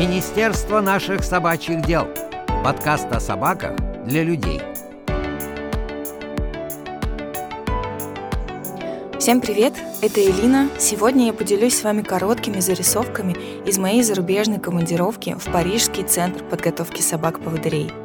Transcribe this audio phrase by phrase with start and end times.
[0.00, 2.08] Министерство наших собачьих дел.
[2.64, 3.72] Подкаст о собаках
[4.06, 4.62] для людей.
[9.18, 10.70] Всем привет, это Элина.
[10.78, 13.36] Сегодня я поделюсь с вами короткими зарисовками
[13.68, 17.92] из моей зарубежной командировки в Парижский центр подготовки собак-поводырей–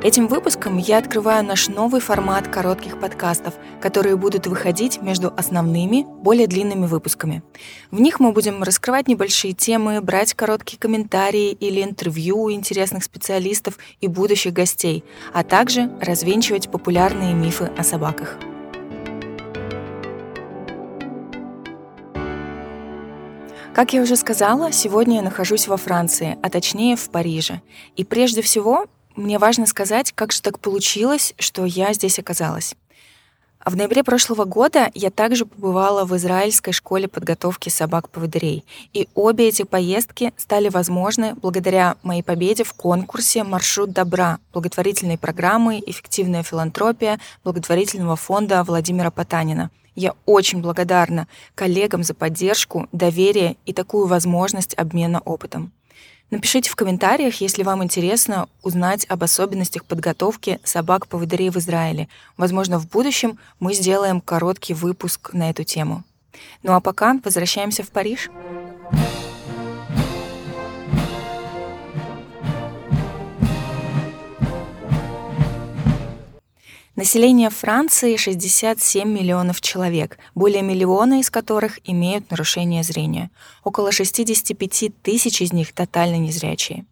[0.00, 6.46] Этим выпуском я открываю наш новый формат коротких подкастов, которые будут выходить между основными, более
[6.46, 7.42] длинными выпусками.
[7.90, 13.76] В них мы будем раскрывать небольшие темы, брать короткие комментарии или интервью у интересных специалистов
[14.00, 15.02] и будущих гостей,
[15.34, 18.38] а также развенчивать популярные мифы о собаках.
[23.74, 27.62] Как я уже сказала, сегодня я нахожусь во Франции, а точнее в Париже.
[27.96, 28.86] И прежде всего
[29.18, 32.74] мне важно сказать, как же так получилось, что я здесь оказалась.
[33.64, 38.64] В ноябре прошлого года я также побывала в израильской школе подготовки собак-поводырей.
[38.94, 45.82] И обе эти поездки стали возможны благодаря моей победе в конкурсе «Маршрут добра» благотворительной программы
[45.84, 49.70] «Эффективная филантропия» благотворительного фонда Владимира Потанина.
[49.96, 55.72] Я очень благодарна коллегам за поддержку, доверие и такую возможность обмена опытом.
[56.30, 62.08] Напишите в комментариях, если вам интересно узнать об особенностях подготовки собак-поводырей в Израиле.
[62.36, 66.04] Возможно, в будущем мы сделаем короткий выпуск на эту тему.
[66.62, 68.28] Ну а пока возвращаемся в Париж.
[76.98, 83.30] Население Франции 67 миллионов человек, более миллиона из которых имеют нарушение зрения.
[83.62, 86.86] Около 65 тысяч из них тотально незрячие.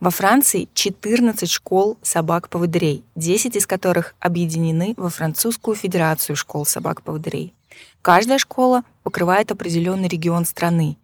[0.00, 7.52] Во Франции 14 школ собак-поводырей, 10 из которых объединены во Французскую федерацию школ собак-поводырей.
[8.00, 10.96] Каждая школа покрывает определенный регион страны.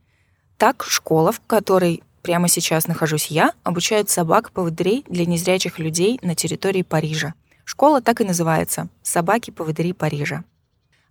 [0.56, 6.80] Так, школа, в которой прямо сейчас нахожусь я, обучает собак-поводырей для незрячих людей на территории
[6.80, 7.34] Парижа–
[7.68, 10.42] Школа так и называется «Собаки-поводыри Парижа».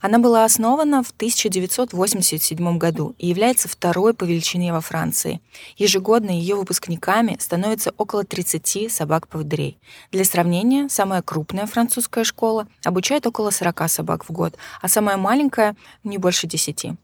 [0.01, 5.39] Она была основана в 1987 году и является второй по величине во Франции.
[5.77, 9.77] Ежегодно ее выпускниками становится около 30 собак-поводырей.
[10.11, 15.75] Для сравнения, самая крупная французская школа обучает около 40 собак в год, а самая маленькая—
[16.03, 16.97] не больше 10.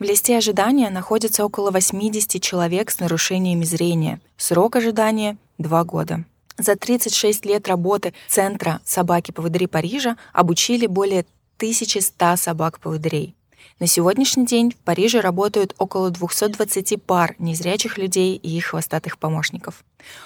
[0.00, 4.20] В листе ожидания находится около 80 человек с нарушениями зрения.
[4.36, 6.24] Срок ожидания— 2 года.
[6.58, 11.26] За 36 лет работы Центра собаки-поводыри Парижа обучили более
[11.58, 13.34] 1100 собак-поводырей.
[13.78, 19.84] На сегодняшний день в Париже работают около 220 пар незрячих людей и их хвостатых помощников.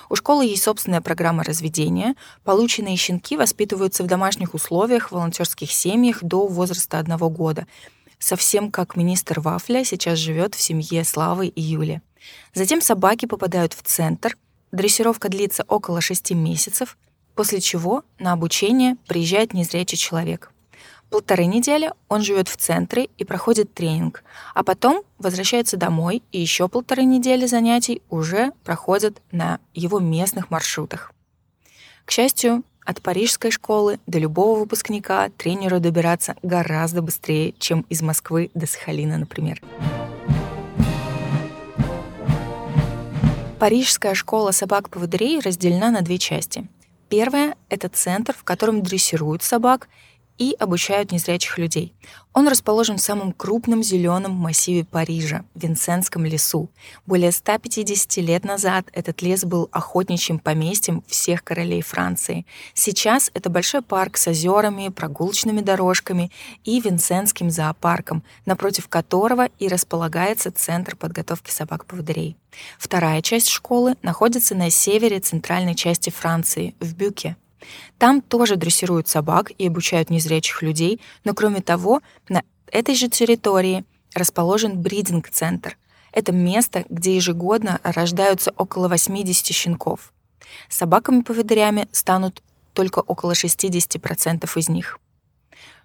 [0.08, 2.14] У школы есть собственная программа разведения.
[2.44, 7.66] Полученные щенки воспитываются в домашних условиях в волонтерских семьях до возраста одного года.
[8.20, 12.02] Совсем как министр Вафля сейчас живет в семье Славы и Юли.
[12.54, 14.36] Затем собаки попадают в центр—
[14.72, 16.96] Дрессировка длится около 6 месяцев,
[17.34, 20.52] после чего на обучение приезжает незрячий человек.
[21.10, 24.22] Полторы недели он живет в центре и проходит тренинг,
[24.54, 31.12] а потом возвращается домой и еще полторы недели занятий уже проходят на его местных маршрутах.
[32.04, 38.50] К счастью, от парижской школы до любого выпускника тренеру добираться гораздо быстрее, чем из Москвы
[38.54, 39.60] до Сахалина, например.
[43.60, 46.66] Парижская школа собак-поводырей разделена на две части.
[47.10, 49.90] Первая— это центр, в котором дрессируют собак
[50.40, 51.92] и обучают незрячих людей.
[52.32, 56.70] Он расположен в самом крупном зеленом массиве Парижа, Винсентском лесу.
[57.04, 62.46] Более 150 лет назад этот лес был охотничьим поместьем всех королей Франции.
[62.72, 66.32] Сейчас это большой парк с озерами, прогулочными дорожками
[66.64, 72.38] и Винсентским зоопарком, напротив которого и располагается Центр подготовки собак-поводырей.
[72.78, 77.36] Вторая часть школы находится на севере центральной части Франции, в Бюке.
[77.98, 83.84] Там тоже дрессируют собак и обучают незрячих людей, но кроме того, на этой же территории
[84.14, 85.76] расположен бридинг-центр.
[86.12, 90.12] Это место, где ежегодно рождаются около 80 щенков.
[90.68, 92.42] Собаками-поводырями станут
[92.72, 94.98] только около 60% из них.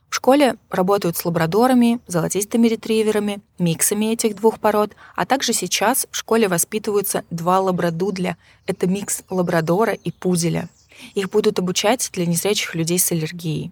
[0.09, 6.15] В школе работают с лабрадорами, золотистыми ретриверами, миксами этих двух пород, а также сейчас в
[6.15, 8.37] школе воспитываются два лабрадудля.
[8.65, 10.69] Это микс лабрадора и пуделя.
[11.13, 13.71] Их будут обучать для незрячих людей с аллергией.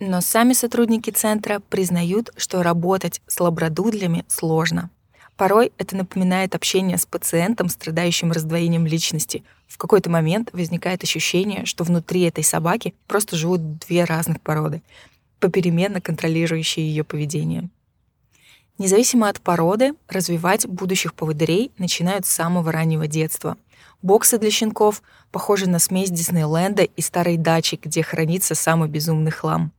[0.00, 4.90] Но сами сотрудники центра признают, что работать с лабрадудлями сложно.
[5.36, 9.42] Порой это напоминает общение с пациентом, страдающим раздвоением личности.
[9.66, 14.80] В какой-то момент возникает ощущение, что внутри этой собаки просто живут две разных породы,
[15.40, 17.68] попеременно контролирующие ее поведение.
[18.76, 23.56] Независимо от породы, развивать будущих поводырей начинают с самого раннего детства.
[24.02, 25.00] Боксы для щенков
[25.30, 29.70] похожи на смесь Диснейленда и старой дачи, где хранится самый безумный хлам.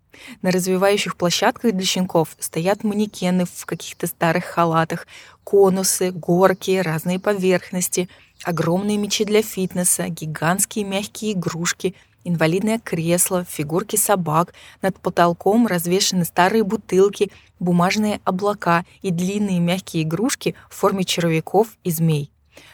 [0.41, 5.07] На развивающих площадках для щенков стоят манекены в каких-то старых халатах,
[5.43, 8.07] конусы, горки, разные поверхности,
[8.45, 11.95] огромные мечи для фитнеса, гигантские мягкие игрушки,
[12.25, 20.55] инвалидное кресло, фигурки собак, над потолком развешаны старые бутылки, бумажные облака и длинные мягкие игрушки
[20.69, 22.29] в форме червяков и змей.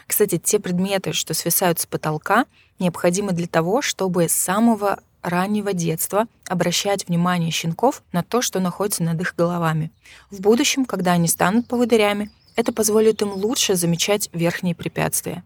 [0.08, 2.46] Кстати, те предметы, что свисают с потолка,
[2.80, 9.04] необходимы для того, чтобы с самого раннего детства обращать внимание щенков на то, что находится
[9.04, 9.92] над их головами.
[10.32, 15.44] В будущем, когда они станут поводырями, это позволит им лучше замечать верхние препятствия.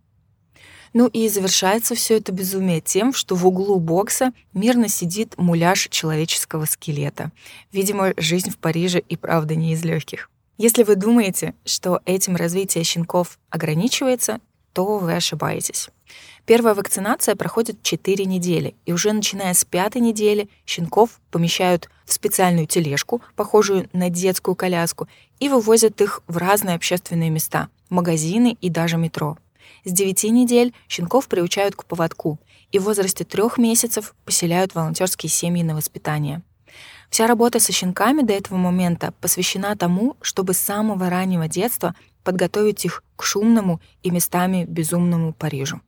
[0.95, 6.63] Ну и завершается все это безумие тем, что в углу бокса мирно сидит муляж человеческого
[6.63, 7.33] скелета.
[7.74, 10.30] Видимо, жизнь в Париже и правда не из легких.
[10.57, 14.39] Если вы думаете, что этим развитие щенков ограничивается,
[14.71, 15.89] то вы ошибаетесь.
[16.45, 22.68] Первая вакцинация проходит 4 недели, и уже начиная с пятой недели щенков помещают в специальную
[22.68, 25.09] тележку, похожую на детскую коляску,
[25.42, 29.38] и вывозят их в разные общественные места, магазины и даже метро.
[29.86, 32.40] С 9 недель щенков приучают к поводку
[32.72, 36.42] и в возрасте трех месяцев поселяют волонтерские семьи на воспитание.
[37.12, 41.94] Вся работа со щенками до этого момента посвящена тому, чтобы с самого раннего детства
[42.24, 45.82] подготовить их к шумному и местами безумному Парижу.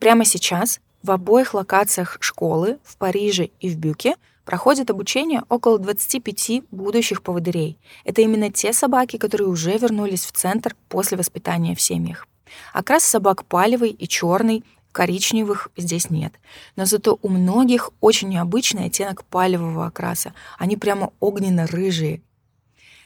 [0.00, 6.64] Прямо сейчас в обоих локациях школы, в Париже и в Бюке, проходит обучение около 25
[6.72, 7.78] будущих поводырей.
[8.04, 12.26] Это именно те собаки, которые уже вернулись в центр после воспитания в семьях.
[12.72, 16.32] Окрас собак палевый и черный, коричневых здесь нет.
[16.76, 20.34] Но зато у многих очень необычный оттенок палевого окраса.
[20.58, 22.22] Они прямо огненно-рыжие.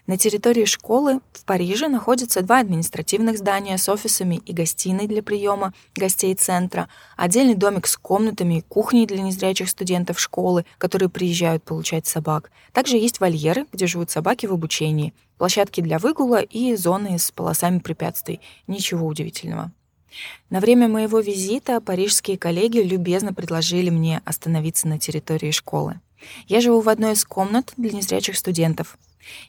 [0.08, 5.74] На территории школы в Париже находятся два административных здания с офисами и гостиной для приема
[5.94, 6.88] гостей центра,
[7.18, 12.50] отдельный домик с комнатами и кухней для незрячих студентов школы, которые приезжают получать собак.
[12.72, 17.78] Также есть вольеры, где живут собаки в обучении, площадки для выгула и зоны с полосами
[17.78, 18.40] препятствий.
[18.66, 19.72] Ничего удивительного.
[20.48, 26.00] На время моего визита парижские коллеги любезно предложили мне остановиться на территории школы.
[26.46, 28.96] Я живу в одной из комнат для незрячих студентов.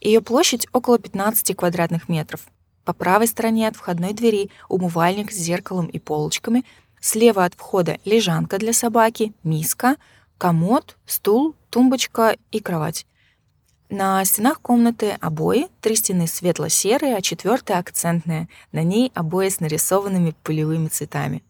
[0.01, 2.41] Ее площадь около 15 квадратных метров.
[2.85, 6.65] По правой стороне от входной двери умывальник с зеркалом и полочками,
[6.99, 9.95] слева от входа лежанка для собаки, миска,
[10.37, 13.05] комод, стул, тумбочка и кровать.
[13.89, 18.47] На стенах комнаты обои, три стены светло-серые, а четвертая акцентная.
[18.71, 21.43] На ней обои с нарисованными полевыми цветами.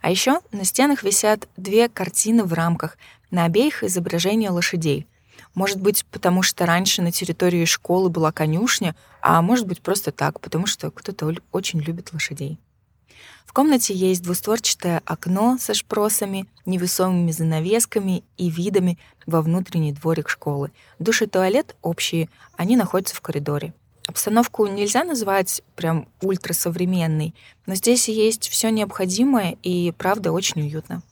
[0.00, 2.96] А еще на стенах висят две картины в рамках,
[3.30, 5.06] на обеих изображение лошадей.
[5.54, 10.40] Может быть, потому что раньше на территории школы была конюшня, а может быть просто так,
[10.40, 12.58] потому что кто-то очень любит лошадей.
[13.44, 20.72] В комнате есть двустворчатое окно со шпросами, невесомыми занавесками и видами во внутренний дворик школы.
[20.98, 23.74] Душ и туалет общие, они находятся в коридоре.
[24.08, 27.34] Обстановку нельзя назвать прям ультрасовременной,
[27.66, 31.02] но здесь есть все необходимое и, правда, очень уютно.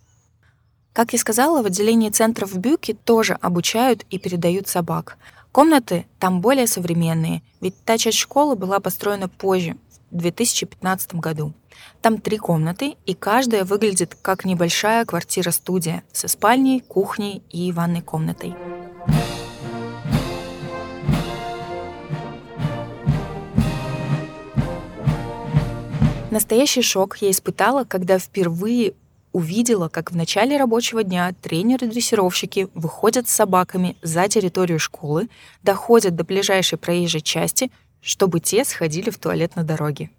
[0.92, 5.18] Как я сказала, в отделении центров в Бюке тоже обучают и передают собак.
[5.52, 9.76] Комнаты там более современные, ведь та часть школы была построена позже,
[10.10, 11.52] в 2015 году.
[12.02, 18.54] Там три комнаты, и каждая выглядит как небольшая квартира-студия со спальней, кухней и ванной комнатой.
[26.32, 28.94] Настоящий шок я испытала, когда впервые
[29.32, 35.28] увидела, как в начале рабочего дня тренеры-дрессировщики выходят с собаками за территорию школы,
[35.62, 37.70] доходят до ближайшей проезжей части,
[38.00, 40.10] чтобы те сходили в туалет на дороге.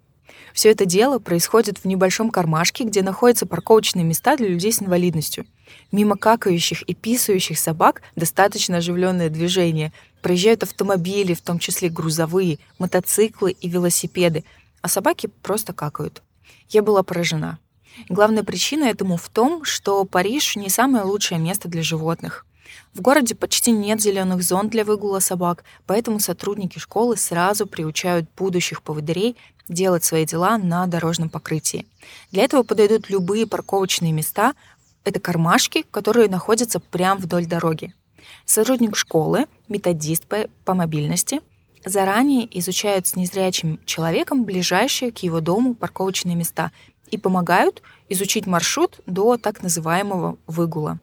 [0.52, 5.46] Все это дело происходит в небольшом кармашке, где находятся парковочные места для людей с инвалидностью.
[5.90, 9.92] Мимо какающих и писающих собак достаточно оживленное движение.
[10.20, 14.44] Проезжают автомобили, в том числе грузовые, мотоциклы и велосипеды,
[14.82, 16.22] а собаки просто какают.
[16.68, 17.58] Я была поражена.
[18.08, 22.46] Главная причина этому в том, что Париж не самое лучшее место для животных.
[22.94, 28.82] В городе почти нет зеленых зон для выгула собак, поэтому сотрудники школы сразу приучают будущих
[28.82, 29.36] поводырей
[29.68, 31.86] делать свои дела на дорожном покрытии.
[32.30, 34.54] Для этого подойдут любые парковочные места,
[35.04, 37.94] это кармашки, которые находятся прямо вдоль дороги.
[38.44, 41.40] Сотрудник школы, методист по, по мобильности,
[41.84, 46.70] заранее изучают с незрячим человеком ближайшие к его дому парковочные места
[47.12, 50.98] и помогают изучить маршрут до так называемого выгула.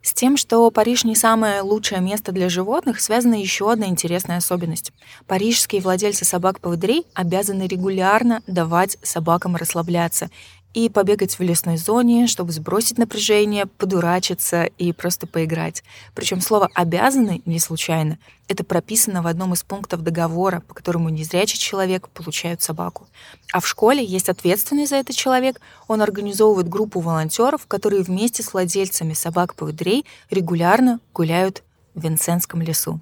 [0.00, 4.92] С тем, что Париж не самое лучшее место для животных, связана еще одна интересная особенность.
[5.26, 10.30] Парижские владельцы собак-поводырей обязаны регулярно давать собакам расслабляться
[10.74, 15.82] и побегать в лесной зоне, чтобы сбросить напряжение, подурачиться и просто поиграть.
[16.14, 18.18] Причем слово «обязаны» не случайно.
[18.46, 23.06] Это прописано в одном из пунктов договора, по которому незрячий человек получает собаку.
[23.52, 25.60] А в школе есть ответственный за это человек.
[25.88, 31.62] Он организовывает группу волонтеров, которые вместе с владельцами собак-поводрей регулярно гуляют
[31.94, 33.00] в Винсентском лесу.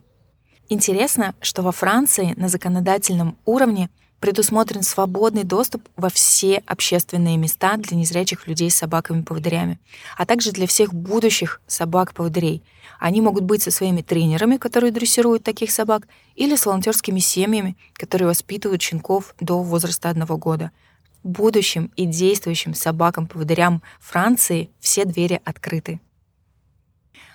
[0.68, 3.90] Интересно, что во Франции на законодательном уровне
[4.20, 9.78] предусмотрен свободный доступ во все общественные места для незрячих людей с собаками-поводырями,
[10.16, 12.62] а также для всех будущих собак-поводырей.
[12.98, 18.28] Они могут быть со своими тренерами, которые дрессируют таких собак, или с волонтерскими семьями, которые
[18.28, 20.70] воспитывают щенков до возраста одного года.
[21.22, 26.00] Будущим и действующим собакам-поводырям Франции все двери открыты.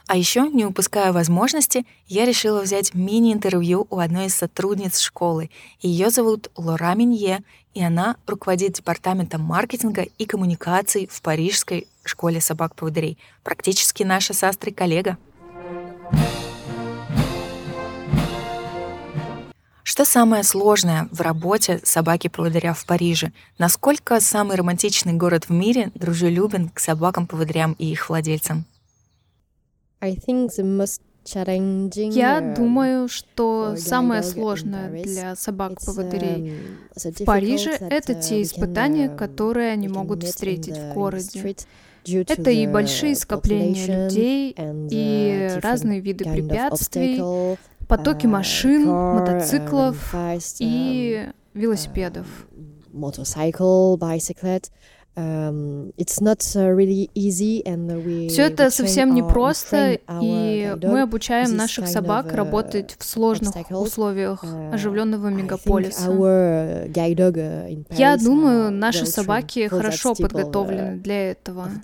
[0.09, 5.51] А еще, не упуская возможности, я решила взять мини-интервью у одной из сотрудниц школы.
[5.81, 7.43] Ее зовут Лора Минье,
[7.75, 13.19] и она руководит департаментом маркетинга и коммуникаций в Парижской школе собак-поводырей.
[13.43, 15.19] Практически наша с Астрой коллега.
[19.83, 23.31] Что самое сложное в работе собаки-поводыря в Париже?
[23.59, 28.65] Насколько самый романтичный город в мире дружелюбен к собакам-поводырям и их владельцам?
[32.11, 36.53] Я думаю, что самое сложное для собак-поводырей
[36.95, 41.55] в Париже— это те испытания, которые они могут встретить в городе.
[42.05, 47.21] Это и большие скопления людей, и разные виды препятствий,
[47.87, 50.15] потоки машин, мотоциклов
[50.59, 52.25] и велосипедов.
[55.19, 64.45] Эм, uh, Все это совсем непросто, и мы обучаем наших собак работать в сложных условиях
[64.45, 66.09] uh, оживленного мегаполиса.
[66.09, 66.89] Uh,
[67.97, 71.69] Я думаю, наши собаки хорошо подготовлены для этого.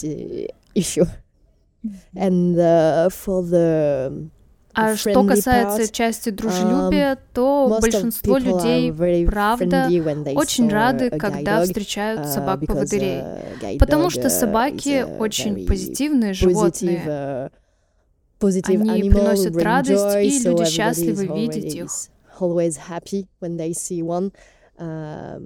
[2.15, 4.29] And uh, for the
[4.75, 8.91] а что касается части дружелюбия, um, то большинство людей,
[9.25, 9.89] правда,
[10.35, 17.51] очень рады, когда встречают uh, собак-поводырей, потому что собаки очень позитивные животные.
[18.41, 21.89] Они приносят радость, и люди счастливы видеть их.
[24.77, 25.39] Uh,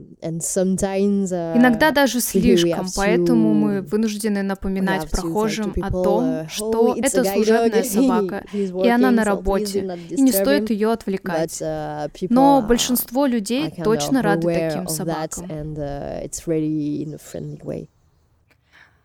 [1.55, 8.43] Иногда даже слишком, поэтому мы вынуждены напоминать прохожим о том, uh, что это служебная собака,
[8.51, 11.62] и она на работе, и не стоит ее отвлекать.
[11.62, 15.48] Uh, Но большинство людей точно рады таким собакам.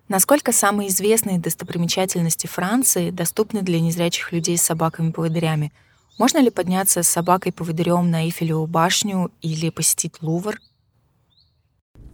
[0.09, 5.71] Насколько самые известные достопримечательности Франции доступны для незрячих людей с собаками-поводырями—
[6.19, 10.59] можно ли подняться с собакой-поводырем на Эйфелеву башню или посетить Лувр?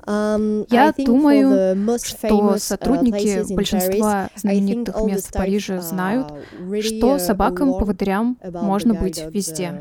[0.07, 6.33] Um, Я думаю, что uh, сотрудники большинства знаменитых мест в Париже uh, знают,
[6.83, 9.75] что собакам-поводырям можно быть везде.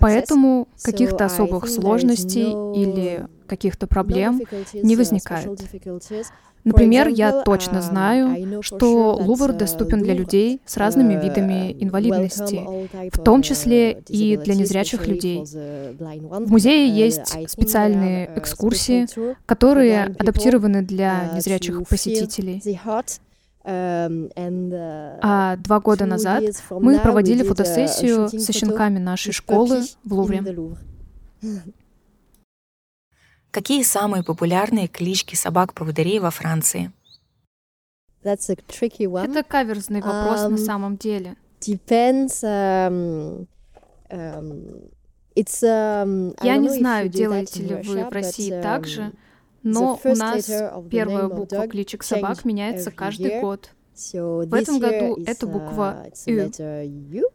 [0.00, 4.40] Поэтому каких-то особых сложностей или каких-то проблем
[4.72, 5.60] не возникает.
[6.64, 12.60] Например, я точно uh, знаю, что Лувр доступен для людей с разными uh, видами инвалидности,
[13.12, 15.44] в том числе uh, и для незрячих людей.
[15.44, 19.06] В музее есть специальные экскурсии,
[19.44, 22.62] которые адаптированы для незрячих посетителей.
[23.64, 24.28] Um,
[25.22, 30.42] а два года назад мы проводили фотосессию со щенками нашей школы в Лувре.
[33.52, 36.90] Какие самые популярные клички собак-поводырей во Франции?
[39.26, 41.36] Это каверзный вопрос um, на самом деле.
[41.60, 43.46] Depends, um,
[44.08, 44.90] um,
[45.36, 49.12] it's, um, Я не знаю, делаете ли вы в России but, так же,
[49.62, 50.50] но у нас
[50.90, 53.68] первая буква кличек собак меняется каждый год.
[53.94, 57.28] В этом году это буква «Ю».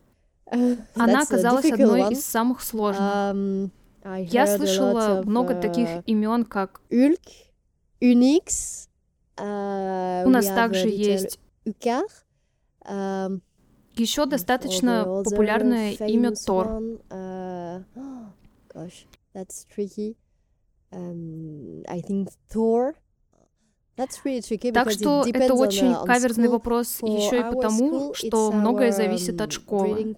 [0.95, 3.69] Она оказалась одной из самых сложных.
[4.15, 7.21] Я слышала много таких uh, имен, как Ульк,
[8.01, 8.87] Unix.
[9.37, 12.05] Uh, У нас также есть Укар.
[12.85, 13.41] Um,
[13.95, 16.67] Еще достаточно популярное имя Тор.
[18.73, 20.15] Gosh, that's tricky.
[20.91, 22.93] Um, I think Thor.
[23.95, 30.15] Так что это очень каверзный вопрос еще и потому, что многое зависит от школы.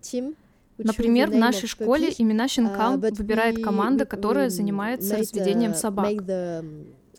[0.84, 6.12] Например, в нашей школе имена щенкам uh, выбирает команда, которая занимается разведением uh, собак.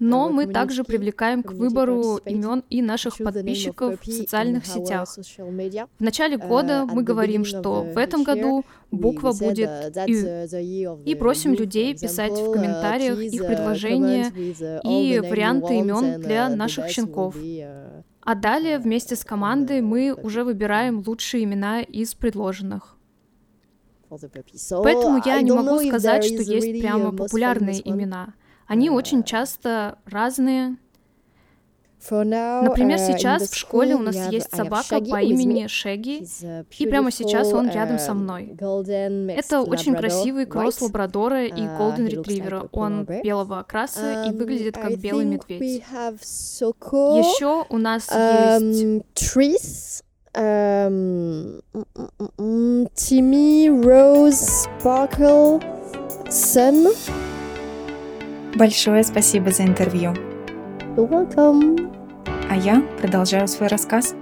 [0.00, 5.14] Но мы также привлекаем к выбору имен и наших подписчиков в социальных сетях.
[5.36, 9.70] В начале года мы говорим, что в этом году буква будет
[10.06, 10.98] «ю».
[11.04, 14.32] И просим людей писать в комментариях их предложения
[14.84, 17.36] и варианты имен для наших щенков.
[18.22, 22.96] А далее вместе с командой мы уже выбираем лучшие имена из предложенных.
[24.10, 28.34] Поэтому я не могу сказать, что есть прямо популярные имена.
[28.66, 30.76] Они очень часто разные,
[32.08, 36.26] Например, uh, сейчас в школе у нас есть собака по имени Шеги,
[36.78, 38.56] и прямо сейчас он рядом со um, мной.
[39.36, 42.68] Это очень красивый кросс лабрадора и uh, голден ретривера.
[42.72, 45.82] Он белого окраса и um, выглядит как белый медведь.
[45.82, 48.08] Еще у нас
[50.34, 51.60] um.
[52.94, 55.58] Тимми, Роуз, Спаркл,
[56.28, 56.88] Сэн.
[58.54, 60.14] Большое спасибо за интервью.
[60.96, 61.90] You're welcome.
[62.48, 64.14] А я продолжаю свой рассказ.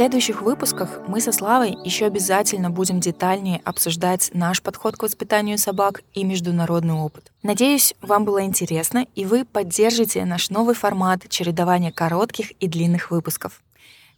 [0.00, 6.00] Следующих выпусках мы со Славой еще обязательно будем детальнее обсуждать наш подход к воспитанию собак
[6.14, 7.30] и международный опыт.
[7.42, 13.60] Надеюсь, вам было интересно, и вы поддержите наш новый формат чередования коротких и длинных выпусков.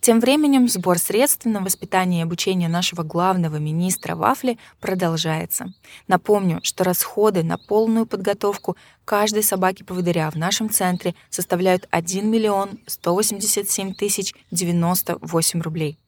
[0.02, 5.72] Тем временем сбор средств на воспитание и обучение нашего главного министра Вафли продолжается.
[6.08, 13.94] Напомню, что расходы на полную подготовку каждой собаки-поводыря в нашем центре составляют 1 миллион 187
[13.94, 16.00] тысяч 98 рублей.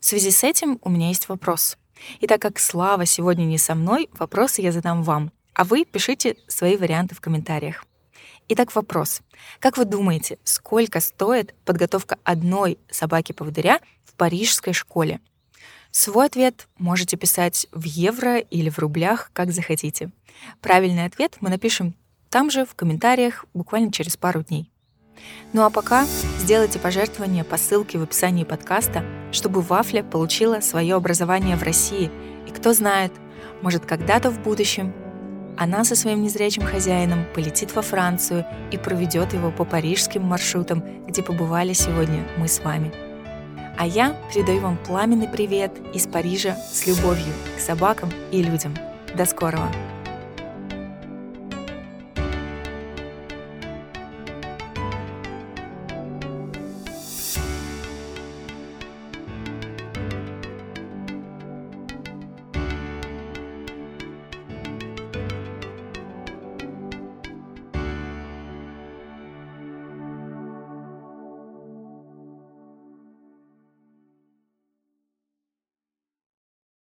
[0.00, 1.76] В связи с этим у меня есть вопрос.
[2.20, 6.36] И так как Слава сегодня не со мной, вопросы я задам вам, а вы пишите
[6.48, 7.84] свои варианты в комментариях.
[8.46, 9.22] Итак, вопрос.
[9.58, 15.20] Как вы думаете, сколько стоит подготовка одной собаки-поводыря в парижской школе?
[15.90, 20.10] Свой ответ можете писать в евро или в рублях, как захотите.
[20.60, 21.94] Правильный ответ мы напишем
[22.28, 24.70] там же в комментариях буквально через пару дней.
[25.54, 26.04] Ну а пока
[26.38, 32.10] сделайте пожертвование по ссылке в описании подкаста, чтобы Вафля получила свое образование в России.
[32.46, 33.12] И кто знает,
[33.62, 34.92] может когда-то в будущем
[35.56, 41.22] она со своим незрячим хозяином полетит во Францию и проведет его по парижским маршрутам, где
[41.22, 42.92] побывали сегодня мы с вами.
[43.76, 48.76] А я передаю вам пламенный привет из Парижа с любовью к собакам и людям.
[49.16, 49.68] До скорого!